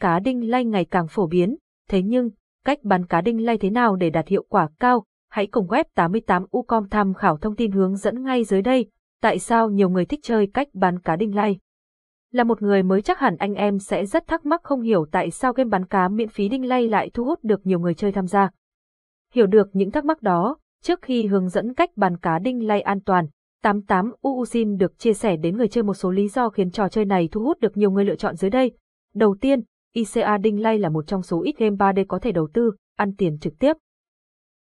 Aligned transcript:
cá 0.00 0.18
đinh 0.18 0.50
lay 0.50 0.64
ngày 0.64 0.84
càng 0.84 1.06
phổ 1.08 1.26
biến, 1.26 1.56
thế 1.88 2.02
nhưng, 2.02 2.30
cách 2.64 2.78
bắn 2.82 3.06
cá 3.06 3.20
đinh 3.20 3.44
lay 3.44 3.58
thế 3.58 3.70
nào 3.70 3.96
để 3.96 4.10
đạt 4.10 4.28
hiệu 4.28 4.44
quả 4.48 4.68
cao? 4.80 5.04
Hãy 5.30 5.46
cùng 5.46 5.66
web 5.66 5.84
88ucom 5.94 6.86
tham 6.90 7.14
khảo 7.14 7.36
thông 7.36 7.56
tin 7.56 7.72
hướng 7.72 7.96
dẫn 7.96 8.22
ngay 8.22 8.44
dưới 8.44 8.62
đây. 8.62 8.90
Tại 9.22 9.38
sao 9.38 9.70
nhiều 9.70 9.88
người 9.88 10.04
thích 10.04 10.20
chơi 10.22 10.46
cách 10.54 10.68
bắn 10.72 10.98
cá 10.98 11.16
đinh 11.16 11.34
lay? 11.34 11.58
Là 12.32 12.44
một 12.44 12.62
người 12.62 12.82
mới 12.82 13.02
chắc 13.02 13.18
hẳn 13.18 13.36
anh 13.36 13.54
em 13.54 13.78
sẽ 13.78 14.06
rất 14.06 14.26
thắc 14.26 14.46
mắc 14.46 14.60
không 14.62 14.80
hiểu 14.80 15.06
tại 15.12 15.30
sao 15.30 15.52
game 15.52 15.68
bắn 15.68 15.86
cá 15.86 16.08
miễn 16.08 16.28
phí 16.28 16.48
đinh 16.48 16.68
lay 16.68 16.88
lại 16.88 17.10
thu 17.14 17.24
hút 17.24 17.38
được 17.42 17.66
nhiều 17.66 17.78
người 17.78 17.94
chơi 17.94 18.12
tham 18.12 18.26
gia. 18.26 18.50
Hiểu 19.32 19.46
được 19.46 19.68
những 19.72 19.90
thắc 19.90 20.04
mắc 20.04 20.22
đó, 20.22 20.56
trước 20.82 21.02
khi 21.02 21.26
hướng 21.26 21.48
dẫn 21.48 21.74
cách 21.74 21.90
bắn 21.96 22.16
cá 22.16 22.38
đinh 22.38 22.66
lay 22.66 22.80
an 22.80 23.00
toàn, 23.00 23.26
88UU 23.64 24.44
xin 24.44 24.76
được 24.76 24.98
chia 24.98 25.14
sẻ 25.14 25.36
đến 25.36 25.56
người 25.56 25.68
chơi 25.68 25.84
một 25.84 25.94
số 25.94 26.10
lý 26.10 26.28
do 26.28 26.48
khiến 26.48 26.70
trò 26.70 26.88
chơi 26.88 27.04
này 27.04 27.28
thu 27.32 27.40
hút 27.40 27.60
được 27.60 27.76
nhiều 27.76 27.90
người 27.90 28.04
lựa 28.04 28.16
chọn 28.16 28.36
dưới 28.36 28.50
đây. 28.50 28.72
Đầu 29.14 29.36
tiên, 29.40 29.60
ICA 29.96 30.38
Đinh 30.38 30.62
Lay 30.62 30.78
là 30.78 30.88
một 30.88 31.06
trong 31.06 31.22
số 31.22 31.42
ít 31.42 31.58
game 31.58 31.76
3D 31.76 32.04
có 32.08 32.18
thể 32.18 32.32
đầu 32.32 32.48
tư, 32.52 32.72
ăn 32.96 33.16
tiền 33.16 33.38
trực 33.38 33.58
tiếp. 33.58 33.72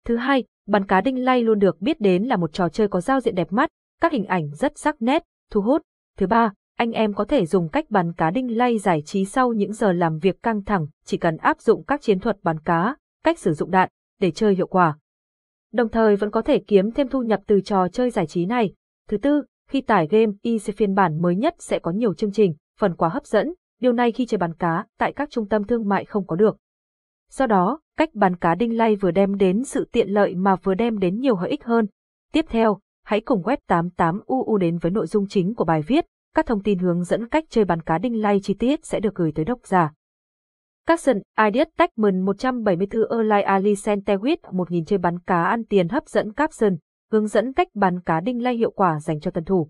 Thứ 0.06 0.16
hai, 0.16 0.44
bắn 0.68 0.86
cá 0.86 1.02
Đinh 1.02 1.24
Lay 1.24 1.44
luôn 1.44 1.60
được 1.60 1.82
biết 1.82 2.02
đến 2.02 2.24
là 2.24 2.38
một 2.38 2.54
trò 2.54 2.70
chơi 2.70 2.88
có 2.88 3.02
giao 3.02 3.20
diện 3.20 3.36
đẹp 3.36 3.48
mắt, 3.52 3.70
các 4.02 4.12
hình 4.12 4.26
ảnh 4.26 4.50
rất 4.56 4.78
sắc 4.78 4.96
nét, 5.02 5.24
thu 5.52 5.62
hút. 5.62 5.82
Thứ 6.18 6.28
ba, 6.28 6.54
anh 6.78 6.92
em 6.92 7.14
có 7.14 7.26
thể 7.26 7.46
dùng 7.46 7.70
cách 7.70 7.86
bắn 7.90 8.14
cá 8.14 8.32
Đinh 8.32 8.58
Lay 8.58 8.78
giải 8.78 9.02
trí 9.06 9.26
sau 9.26 9.54
những 9.54 9.74
giờ 9.74 9.92
làm 9.92 10.20
việc 10.20 10.44
căng 10.44 10.64
thẳng, 10.64 10.88
chỉ 11.06 11.18
cần 11.18 11.38
áp 11.38 11.62
dụng 11.62 11.84
các 11.84 12.02
chiến 12.02 12.20
thuật 12.20 12.38
bắn 12.44 12.60
cá, 12.60 12.96
cách 13.24 13.40
sử 13.40 13.54
dụng 13.54 13.72
đạn, 13.72 13.90
để 14.20 14.32
chơi 14.32 14.56
hiệu 14.56 14.68
quả. 14.68 14.98
Đồng 15.74 15.90
thời 15.90 16.16
vẫn 16.16 16.32
có 16.32 16.42
thể 16.42 16.60
kiếm 16.68 16.92
thêm 16.92 17.08
thu 17.08 17.22
nhập 17.22 17.40
từ 17.48 17.62
trò 17.62 17.88
chơi 17.88 18.10
giải 18.10 18.28
trí 18.28 18.46
này. 18.46 18.74
Thứ 19.10 19.18
tư, 19.18 19.44
khi 19.70 19.82
tải 19.82 20.08
game 20.08 20.32
IC 20.42 20.62
phiên 20.78 20.96
bản 20.96 21.22
mới 21.22 21.36
nhất 21.36 21.56
sẽ 21.60 21.80
có 21.80 21.92
nhiều 21.92 22.14
chương 22.14 22.32
trình, 22.32 22.56
phần 22.80 22.96
quà 22.96 23.10
hấp 23.10 23.26
dẫn, 23.26 23.54
điều 23.80 23.94
này 23.94 24.12
khi 24.12 24.26
chơi 24.26 24.38
bắn 24.38 24.54
cá 24.54 24.86
tại 24.98 25.14
các 25.14 25.30
trung 25.32 25.48
tâm 25.48 25.64
thương 25.64 25.88
mại 25.88 26.06
không 26.06 26.28
có 26.28 26.36
được. 26.36 26.58
Do 27.30 27.46
đó, 27.46 27.80
cách 27.98 28.10
bắn 28.14 28.36
cá 28.36 28.56
đinh 28.56 28.78
lay 28.78 28.96
vừa 28.96 29.12
đem 29.12 29.36
đến 29.36 29.64
sự 29.64 29.90
tiện 29.92 30.10
lợi 30.10 30.36
mà 30.36 30.56
vừa 30.56 30.74
đem 30.74 31.00
đến 31.00 31.20
nhiều 31.20 31.40
lợi 31.42 31.50
ích 31.50 31.64
hơn. 31.64 31.88
Tiếp 32.34 32.46
theo, 32.50 32.80
hãy 33.06 33.22
cùng 33.22 33.42
web 33.42 33.58
88UU 33.68 34.58
đến 34.58 34.78
với 34.78 34.92
nội 34.92 35.08
dung 35.08 35.28
chính 35.28 35.56
của 35.56 35.66
bài 35.66 35.82
viết, 35.82 36.06
các 36.36 36.46
thông 36.46 36.64
tin 36.64 36.80
hướng 36.80 37.04
dẫn 37.04 37.30
cách 37.30 37.44
chơi 37.50 37.66
bắn 37.66 37.82
cá 37.82 37.98
đinh 37.98 38.22
lay 38.22 38.40
chi 38.44 38.54
tiết 38.54 38.86
sẽ 38.86 39.00
được 39.00 39.16
gửi 39.16 39.32
tới 39.36 39.46
độc 39.46 39.60
giả. 39.64 39.92
Capson, 40.88 41.18
Ideas 41.46 41.68
Techman 41.78 42.26
174 42.26 43.20
Erlai 43.20 43.44
Ali 43.44 43.74
Centewit 43.74 44.38
1000 44.52 44.86
chơi 44.86 45.00
bắn 45.00 45.20
cá 45.20 45.44
ăn 45.44 45.66
tiền 45.66 45.90
hấp 45.90 46.08
dẫn 46.08 46.34
Capson, 46.34 46.78
hướng 47.12 47.28
dẫn 47.28 47.54
cách 47.54 47.68
bắn 47.74 48.02
cá 48.02 48.20
đinh 48.20 48.44
lay 48.44 48.56
hiệu 48.56 48.72
quả 48.72 49.00
dành 49.00 49.20
cho 49.20 49.32
tân 49.32 49.44
thủ. 49.44 49.70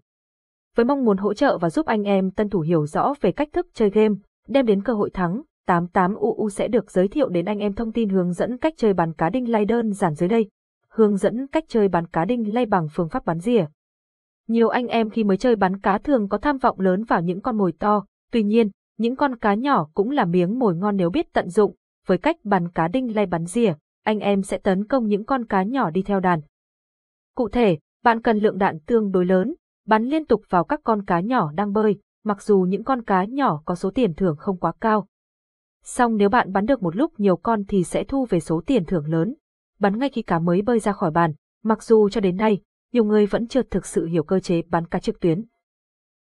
Với 0.75 0.85
mong 0.85 1.05
muốn 1.05 1.17
hỗ 1.17 1.33
trợ 1.33 1.57
và 1.57 1.69
giúp 1.69 1.85
anh 1.85 2.03
em 2.03 2.31
tân 2.31 2.49
thủ 2.49 2.59
hiểu 2.59 2.85
rõ 2.85 3.13
về 3.21 3.31
cách 3.31 3.49
thức 3.53 3.67
chơi 3.73 3.89
game, 3.89 4.15
đem 4.47 4.65
đến 4.65 4.83
cơ 4.83 4.93
hội 4.93 5.09
thắng, 5.09 5.41
88UU 5.67 6.49
sẽ 6.49 6.67
được 6.67 6.91
giới 6.91 7.07
thiệu 7.07 7.29
đến 7.29 7.45
anh 7.45 7.59
em 7.59 7.73
thông 7.73 7.91
tin 7.91 8.09
hướng 8.09 8.33
dẫn 8.33 8.57
cách 8.57 8.73
chơi 8.77 8.93
bắn 8.93 9.13
cá 9.13 9.29
đinh 9.29 9.51
lay 9.51 9.65
đơn 9.65 9.93
giản 9.93 10.13
dưới 10.13 10.29
đây. 10.29 10.49
Hướng 10.89 11.17
dẫn 11.17 11.47
cách 11.47 11.63
chơi 11.67 11.87
bắn 11.87 12.07
cá 12.07 12.25
đinh 12.25 12.53
lay 12.53 12.65
bằng 12.65 12.87
phương 12.93 13.09
pháp 13.09 13.25
bắn 13.25 13.39
rìa. 13.39 13.65
Nhiều 14.47 14.69
anh 14.69 14.87
em 14.87 15.09
khi 15.09 15.23
mới 15.23 15.37
chơi 15.37 15.55
bắn 15.55 15.79
cá 15.79 15.97
thường 15.97 16.29
có 16.29 16.37
tham 16.37 16.57
vọng 16.57 16.79
lớn 16.79 17.03
vào 17.03 17.21
những 17.21 17.41
con 17.41 17.57
mồi 17.57 17.71
to, 17.71 18.05
tuy 18.31 18.43
nhiên, 18.43 18.69
những 18.97 19.15
con 19.15 19.35
cá 19.35 19.53
nhỏ 19.53 19.87
cũng 19.93 20.11
là 20.11 20.25
miếng 20.25 20.59
mồi 20.59 20.75
ngon 20.75 20.97
nếu 20.97 21.09
biết 21.09 21.33
tận 21.33 21.49
dụng, 21.49 21.75
với 22.05 22.17
cách 22.17 22.35
bắn 22.43 22.71
cá 22.71 22.87
đinh 22.87 23.15
lay 23.15 23.25
bắn 23.25 23.45
rìa, 23.45 23.73
anh 24.03 24.19
em 24.19 24.41
sẽ 24.41 24.57
tấn 24.57 24.87
công 24.87 25.07
những 25.07 25.25
con 25.25 25.45
cá 25.45 25.63
nhỏ 25.63 25.89
đi 25.89 26.01
theo 26.01 26.19
đàn. 26.19 26.41
Cụ 27.35 27.49
thể, 27.49 27.77
bạn 28.03 28.21
cần 28.21 28.37
lượng 28.37 28.57
đạn 28.57 28.79
tương 28.79 29.11
đối 29.11 29.25
lớn, 29.25 29.55
bắn 29.89 30.03
liên 30.03 30.25
tục 30.25 30.41
vào 30.49 30.63
các 30.63 30.79
con 30.83 31.05
cá 31.05 31.19
nhỏ 31.19 31.51
đang 31.51 31.73
bơi, 31.73 31.95
mặc 32.23 32.41
dù 32.41 32.59
những 32.59 32.83
con 32.83 33.03
cá 33.03 33.23
nhỏ 33.23 33.61
có 33.65 33.75
số 33.75 33.91
tiền 33.91 34.13
thưởng 34.13 34.35
không 34.39 34.57
quá 34.57 34.73
cao. 34.81 35.07
Song 35.83 36.17
nếu 36.17 36.29
bạn 36.29 36.53
bắn 36.53 36.65
được 36.65 36.83
một 36.83 36.95
lúc 36.95 37.19
nhiều 37.19 37.35
con 37.35 37.63
thì 37.67 37.83
sẽ 37.83 38.03
thu 38.03 38.25
về 38.29 38.39
số 38.39 38.61
tiền 38.65 38.85
thưởng 38.85 39.07
lớn. 39.07 39.35
Bắn 39.79 39.99
ngay 39.99 40.09
khi 40.09 40.21
cá 40.21 40.39
mới 40.39 40.61
bơi 40.61 40.79
ra 40.79 40.91
khỏi 40.91 41.11
bàn, 41.11 41.33
mặc 41.63 41.83
dù 41.83 42.09
cho 42.09 42.21
đến 42.21 42.37
nay, 42.37 42.61
nhiều 42.93 43.03
người 43.03 43.25
vẫn 43.25 43.47
chưa 43.47 43.61
thực 43.61 43.85
sự 43.85 44.05
hiểu 44.05 44.23
cơ 44.23 44.39
chế 44.39 44.61
bắn 44.61 44.87
cá 44.87 44.99
trực 44.99 45.19
tuyến. 45.19 45.45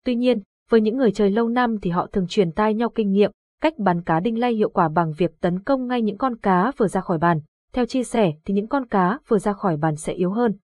Tuy 0.04 0.14
nhiên, 0.14 0.42
với 0.70 0.80
những 0.80 0.96
người 0.96 1.12
chơi 1.12 1.30
lâu 1.30 1.48
năm 1.48 1.76
thì 1.82 1.90
họ 1.90 2.06
thường 2.06 2.26
truyền 2.26 2.52
tai 2.52 2.74
nhau 2.74 2.88
kinh 2.88 3.12
nghiệm, 3.12 3.30
cách 3.60 3.78
bắn 3.78 4.02
cá 4.02 4.20
đinh 4.20 4.40
lay 4.40 4.52
hiệu 4.52 4.70
quả 4.70 4.88
bằng 4.88 5.12
việc 5.12 5.40
tấn 5.40 5.62
công 5.62 5.86
ngay 5.86 6.02
những 6.02 6.18
con 6.18 6.36
cá 6.36 6.72
vừa 6.76 6.88
ra 6.88 7.00
khỏi 7.00 7.18
bàn. 7.18 7.40
Theo 7.72 7.86
chia 7.86 8.04
sẻ 8.04 8.32
thì 8.44 8.54
những 8.54 8.68
con 8.68 8.86
cá 8.86 9.18
vừa 9.28 9.38
ra 9.38 9.52
khỏi 9.52 9.76
bàn 9.76 9.96
sẽ 9.96 10.12
yếu 10.12 10.30
hơn. 10.30 10.56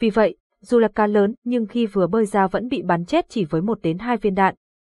Vì 0.00 0.10
vậy, 0.10 0.36
dù 0.60 0.78
là 0.78 0.88
cá 0.88 1.06
lớn 1.06 1.34
nhưng 1.44 1.66
khi 1.66 1.86
vừa 1.86 2.06
bơi 2.06 2.26
ra 2.26 2.46
vẫn 2.46 2.68
bị 2.68 2.82
bắn 2.82 3.04
chết 3.04 3.28
chỉ 3.28 3.44
với 3.44 3.62
một 3.62 3.78
đến 3.82 3.98
hai 3.98 4.16
viên 4.16 4.34
đạn. 4.34 4.54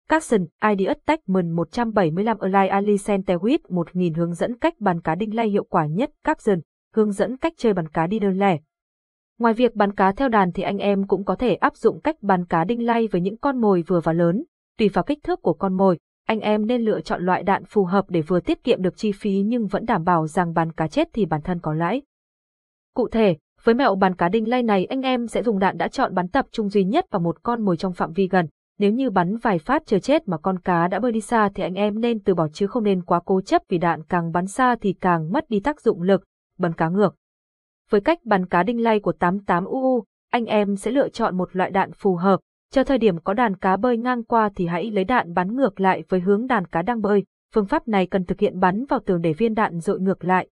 Capson, 0.10 0.46
ID 0.70 0.88
Attachment 0.88 1.54
175 1.56 2.38
Align 2.40 2.70
Ali 2.70 2.96
Tewit 2.96 3.60
1000 3.70 4.14
hướng 4.14 4.34
dẫn 4.34 4.60
cách 4.60 4.74
bắn 4.80 5.02
cá 5.02 5.16
đinh 5.16 5.36
lay 5.36 5.50
hiệu 5.50 5.64
quả 5.64 5.86
nhất 5.86 6.12
Capson, 6.24 6.60
hướng 6.96 7.12
dẫn 7.12 7.38
cách 7.38 7.54
chơi 7.58 7.74
bắn 7.74 7.88
cá 7.88 8.08
đi 8.08 8.20
đơn 8.20 8.40
lẻ. 8.40 8.58
Ngoài 9.40 9.54
việc 9.54 9.76
bắn 9.76 9.96
cá 9.96 10.12
theo 10.12 10.30
đàn 10.30 10.52
thì 10.52 10.64
anh 10.64 10.78
em 10.78 11.08
cũng 11.08 11.26
có 11.26 11.36
thể 11.36 11.56
áp 11.56 11.76
dụng 11.76 12.02
cách 12.02 12.16
bắn 12.22 12.46
cá 12.46 12.64
đinh 12.64 12.86
lay 12.86 13.08
với 13.08 13.22
những 13.22 13.38
con 13.38 13.62
mồi 13.62 13.84
vừa 13.88 14.00
và 14.00 14.14
lớn, 14.14 14.44
tùy 14.78 14.90
vào 14.90 15.04
kích 15.04 15.24
thước 15.24 15.42
của 15.42 15.54
con 15.54 15.74
mồi, 15.74 16.00
anh 16.26 16.40
em 16.40 16.66
nên 16.66 16.82
lựa 16.82 17.02
chọn 17.02 17.26
loại 17.26 17.44
đạn 17.44 17.66
phù 17.66 17.86
hợp 17.86 18.06
để 18.10 18.22
vừa 18.22 18.40
tiết 18.40 18.64
kiệm 18.64 18.82
được 18.82 18.98
chi 18.98 19.12
phí 19.12 19.42
nhưng 19.42 19.68
vẫn 19.68 19.86
đảm 19.86 20.04
bảo 20.04 20.28
rằng 20.28 20.54
bắn 20.54 20.72
cá 20.72 20.88
chết 20.88 21.10
thì 21.14 21.26
bản 21.26 21.42
thân 21.42 21.60
có 21.60 21.74
lãi. 21.74 22.02
Cụ 22.94 23.08
thể, 23.08 23.38
với 23.66 23.76
mẹo 23.76 23.96
bắn 23.96 24.16
cá 24.16 24.30
đinh 24.30 24.50
lay 24.50 24.64
này 24.64 24.86
anh 24.86 25.02
em 25.02 25.28
sẽ 25.28 25.44
dùng 25.44 25.60
đạn 25.60 25.78
đã 25.78 25.88
chọn 25.88 26.14
bắn 26.14 26.28
tập 26.28 26.46
trung 26.52 26.70
duy 26.70 26.84
nhất 26.84 27.06
vào 27.12 27.20
một 27.20 27.44
con 27.44 27.66
mồi 27.66 27.78
trong 27.78 27.94
phạm 27.94 28.12
vi 28.14 28.28
gần. 28.28 28.48
Nếu 28.80 28.92
như 28.92 29.10
bắn 29.10 29.38
vài 29.38 29.60
phát 29.60 29.84
chờ 29.86 30.00
chết 30.00 30.28
mà 30.28 30.38
con 30.38 30.60
cá 30.60 30.88
đã 30.88 31.00
bơi 31.00 31.12
đi 31.12 31.22
xa 31.22 31.50
thì 31.56 31.64
anh 31.64 31.74
em 31.74 32.00
nên 32.00 32.20
từ 32.20 32.36
bỏ 32.36 32.48
chứ 32.48 32.68
không 32.68 32.84
nên 32.84 33.02
quá 33.02 33.20
cố 33.26 33.42
chấp 33.42 33.62
vì 33.70 33.78
đạn 33.78 34.04
càng 34.04 34.32
bắn 34.32 34.48
xa 34.48 34.76
thì 34.82 34.94
càng 35.02 35.32
mất 35.32 35.50
đi 35.50 35.60
tác 35.60 35.82
dụng 35.82 36.02
lực, 36.02 36.24
bắn 36.58 36.74
cá 36.74 36.90
ngược. 36.90 37.16
Với 37.90 38.02
cách 38.02 38.20
bắn 38.26 38.46
cá 38.46 38.64
đinh 38.64 38.84
lay 38.84 39.00
của 39.00 39.14
88UU, 39.20 40.02
anh 40.32 40.46
em 40.46 40.76
sẽ 40.76 40.92
lựa 40.92 41.10
chọn 41.10 41.38
một 41.38 41.56
loại 41.56 41.72
đạn 41.72 41.92
phù 41.92 42.16
hợp, 42.16 42.40
chờ 42.72 42.84
thời 42.84 42.98
điểm 42.98 43.20
có 43.20 43.34
đàn 43.34 43.56
cá 43.56 43.78
bơi 43.78 43.98
ngang 43.98 44.24
qua 44.24 44.50
thì 44.56 44.66
hãy 44.66 44.92
lấy 44.92 45.04
đạn 45.04 45.34
bắn 45.34 45.56
ngược 45.56 45.80
lại 45.80 46.04
với 46.10 46.20
hướng 46.20 46.48
đàn 46.48 46.68
cá 46.68 46.82
đang 46.82 47.02
bơi. 47.02 47.24
Phương 47.54 47.66
pháp 47.66 47.88
này 47.88 48.08
cần 48.08 48.26
thực 48.26 48.40
hiện 48.40 48.60
bắn 48.60 48.86
vào 48.86 49.00
tường 49.06 49.22
để 49.22 49.34
viên 49.34 49.54
đạn 49.54 49.80
dội 49.80 50.00
ngược 50.00 50.24
lại. 50.24 50.50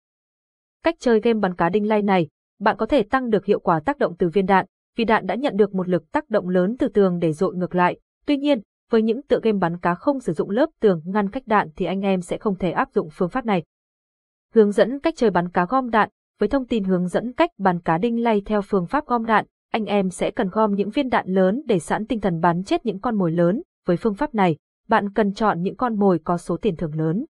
Cách 0.84 0.96
chơi 1.00 1.20
game 1.20 1.40
bắn 1.40 1.56
cá 1.56 1.70
đinh 1.70 1.88
lay 1.88 2.02
này, 2.02 2.28
bạn 2.60 2.78
có 2.78 2.86
thể 2.86 3.04
tăng 3.04 3.30
được 3.30 3.46
hiệu 3.46 3.60
quả 3.60 3.80
tác 3.80 3.98
động 3.98 4.16
từ 4.20 4.30
viên 4.30 4.46
đạn, 4.46 4.66
vì 4.98 5.06
đạn 5.06 5.26
đã 5.26 5.36
nhận 5.36 5.58
được 5.58 5.76
một 5.76 5.90
lực 5.90 6.12
tác 6.12 6.30
động 6.30 6.50
lớn 6.50 6.76
từ 6.80 6.88
tường 6.88 7.20
để 7.20 7.34
dội 7.34 7.56
ngược 7.56 7.76
lại. 7.76 8.00
Tuy 8.26 8.38
nhiên, 8.38 8.62
với 8.90 9.02
những 9.02 9.22
tựa 9.22 9.40
game 9.44 9.58
bắn 9.58 9.80
cá 9.80 9.96
không 9.96 10.20
sử 10.20 10.34
dụng 10.34 10.50
lớp 10.50 10.70
tường 10.80 11.02
ngăn 11.06 11.30
cách 11.30 11.44
đạn 11.46 11.70
thì 11.76 11.86
anh 11.86 12.02
em 12.02 12.22
sẽ 12.22 12.38
không 12.38 12.56
thể 12.56 12.72
áp 12.72 12.92
dụng 12.92 13.10
phương 13.12 13.30
pháp 13.30 13.46
này. 13.46 13.64
Hướng 14.54 14.72
dẫn 14.72 15.00
cách 15.00 15.14
chơi 15.18 15.30
bắn 15.30 15.50
cá 15.50 15.66
gom 15.66 15.90
đạn, 15.90 16.10
với 16.40 16.50
thông 16.50 16.66
tin 16.66 16.84
hướng 16.84 17.08
dẫn 17.08 17.34
cách 17.34 17.50
bắn 17.58 17.80
cá 17.80 17.98
đinh 17.98 18.24
lay 18.24 18.42
theo 18.46 18.62
phương 18.62 18.86
pháp 18.86 19.06
gom 19.06 19.26
đạn, 19.26 19.46
anh 19.72 19.86
em 19.86 20.10
sẽ 20.10 20.32
cần 20.32 20.50
gom 20.50 20.76
những 20.76 20.90
viên 20.90 21.10
đạn 21.10 21.28
lớn 21.28 21.62
để 21.66 21.80
sẵn 21.80 22.06
tinh 22.06 22.20
thần 22.20 22.42
bắn 22.42 22.64
chết 22.64 22.86
những 22.86 23.00
con 23.00 23.18
mồi 23.18 23.32
lớn. 23.32 23.62
Với 23.86 23.98
phương 23.98 24.16
pháp 24.16 24.36
này, 24.36 24.58
bạn 24.88 25.14
cần 25.14 25.34
chọn 25.34 25.62
những 25.62 25.76
con 25.76 26.00
mồi 26.00 26.20
có 26.24 26.38
số 26.38 26.58
tiền 26.58 26.76
thưởng 26.76 26.96
lớn. 26.96 27.26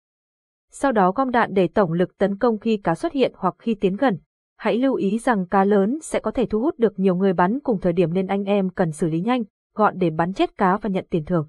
Sau 0.70 0.92
đó 0.92 1.12
gom 1.12 1.30
đạn 1.30 1.54
để 1.54 1.68
tổng 1.68 1.92
lực 1.92 2.18
tấn 2.18 2.38
công 2.38 2.58
khi 2.58 2.76
cá 2.76 2.94
xuất 2.94 3.12
hiện 3.12 3.32
hoặc 3.36 3.54
khi 3.58 3.74
tiến 3.74 3.96
gần. 3.96 4.18
Hãy 4.56 4.78
lưu 4.78 4.94
ý 4.94 5.18
rằng 5.18 5.46
cá 5.46 5.64
lớn 5.64 5.98
sẽ 6.02 6.20
có 6.20 6.30
thể 6.30 6.46
thu 6.46 6.60
hút 6.60 6.78
được 6.78 6.98
nhiều 6.98 7.16
người 7.16 7.32
bắn 7.32 7.60
cùng 7.60 7.80
thời 7.80 7.92
điểm 7.92 8.12
nên 8.12 8.26
anh 8.26 8.44
em 8.44 8.70
cần 8.70 8.92
xử 8.92 9.06
lý 9.06 9.20
nhanh, 9.20 9.42
gọn 9.74 9.98
để 9.98 10.10
bắn 10.10 10.32
chết 10.32 10.56
cá 10.58 10.76
và 10.76 10.90
nhận 10.90 11.06
tiền 11.10 11.24
thưởng. 11.24 11.48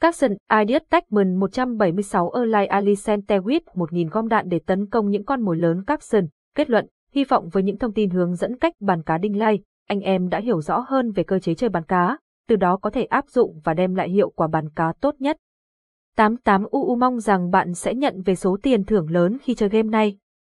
Capson 0.00 0.30
Ideas 0.60 0.82
Techman 0.90 1.36
176 1.36 2.30
Erlai 2.34 2.66
Alicent 2.66 3.26
Tewit 3.26 3.60
1000 3.74 4.08
gom 4.08 4.28
đạn 4.28 4.48
để 4.48 4.60
tấn 4.66 4.86
công 4.86 5.10
những 5.10 5.24
con 5.24 5.42
mồi 5.42 5.56
lớn 5.56 5.84
Capson. 5.86 6.26
Kết 6.54 6.70
luận, 6.70 6.86
hy 7.12 7.24
vọng 7.24 7.48
với 7.48 7.62
những 7.62 7.78
thông 7.78 7.92
tin 7.92 8.10
hướng 8.10 8.34
dẫn 8.34 8.58
cách 8.58 8.72
bàn 8.80 9.02
cá 9.02 9.18
đinh 9.18 9.38
lay, 9.38 9.62
anh 9.88 10.00
em 10.00 10.28
đã 10.28 10.40
hiểu 10.40 10.60
rõ 10.60 10.84
hơn 10.88 11.12
về 11.12 11.22
cơ 11.22 11.38
chế 11.38 11.54
chơi 11.54 11.70
bàn 11.70 11.82
cá, 11.84 12.18
từ 12.48 12.56
đó 12.56 12.76
có 12.76 12.90
thể 12.90 13.04
áp 13.04 13.28
dụng 13.28 13.60
và 13.64 13.74
đem 13.74 13.94
lại 13.94 14.10
hiệu 14.10 14.30
quả 14.30 14.46
bàn 14.46 14.68
cá 14.76 14.92
tốt 15.00 15.14
nhất. 15.18 15.36
88UU 16.16 16.96
mong 16.98 17.20
rằng 17.20 17.50
bạn 17.50 17.74
sẽ 17.74 17.94
nhận 17.94 18.22
về 18.22 18.34
số 18.34 18.56
tiền 18.62 18.84
thưởng 18.84 19.10
lớn 19.10 19.38
khi 19.42 19.54
chơi 19.54 19.68
game 19.68 19.88
này. 19.88 20.18